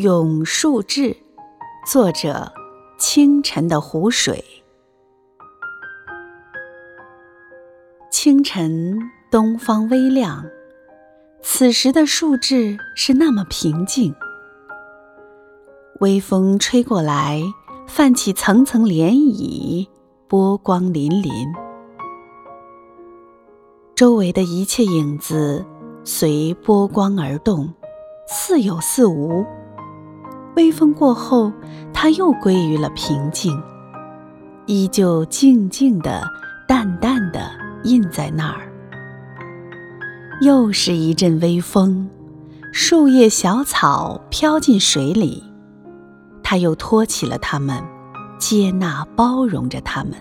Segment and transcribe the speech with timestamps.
[0.00, 1.14] 咏树志，
[1.86, 2.50] 作者：
[2.96, 4.42] 清晨的湖水。
[8.10, 8.98] 清晨，
[9.30, 10.42] 东方微亮，
[11.42, 14.14] 此时的树志是那么平静。
[16.00, 17.42] 微风吹过来，
[17.86, 19.86] 泛起层层涟漪，
[20.26, 21.54] 波光粼粼。
[23.94, 25.62] 周围的一切影子
[26.04, 27.70] 随波光而动，
[28.26, 29.44] 似有似无。
[30.60, 31.50] 微风过后，
[31.90, 33.58] 它又归于了平静，
[34.66, 36.22] 依旧静静的、
[36.68, 37.50] 淡淡的
[37.84, 38.70] 印在那儿。
[40.42, 42.06] 又是一阵微风，
[42.74, 45.42] 树叶、小草飘进水里，
[46.42, 47.82] 它又托起了它们，
[48.38, 50.12] 接纳、包容着它们。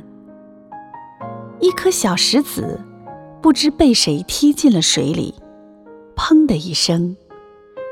[1.60, 2.80] 一颗小石子，
[3.42, 5.36] 不知被谁踢进了水里，
[6.16, 7.18] 砰的一声，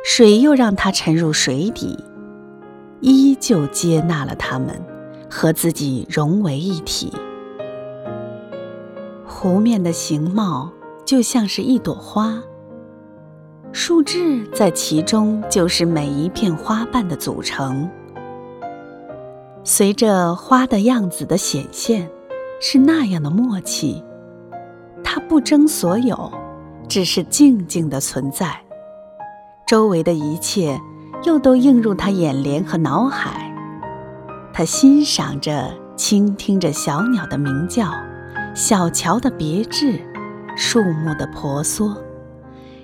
[0.06, 2.02] 水又让它沉入水底。
[3.00, 4.82] 依旧接纳了它们，
[5.30, 7.14] 和自己融为一体。
[9.26, 10.72] 湖面的形貌
[11.06, 12.42] 就像是一朵花，
[13.72, 17.90] 树枝在其中就是每一片花瓣的组成。
[19.64, 22.10] 随着花的样子的显现，
[22.60, 24.04] 是那样的默契。
[25.04, 26.32] 它不争所有，
[26.88, 28.60] 只是静静的存在，
[29.68, 30.80] 周围的一切。
[31.28, 33.54] 又都映入他眼帘和脑海，
[34.54, 37.92] 他欣赏着、倾听着小鸟的鸣叫，
[38.56, 40.00] 小桥的别致，
[40.56, 41.98] 树木的婆娑，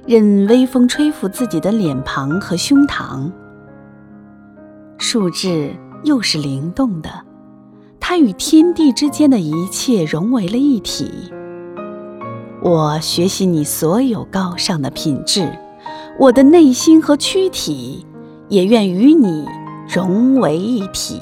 [0.05, 3.31] 任微风吹拂自己的脸庞和胸膛。
[4.97, 7.09] 树枝又是灵动的，
[7.97, 11.31] 它与天地之间的一切融为了一体。
[12.61, 15.49] 我学习你所有高尚的品质，
[16.19, 18.05] 我的内心和躯体。
[18.53, 19.47] 也愿与你
[19.89, 21.19] 融为一体。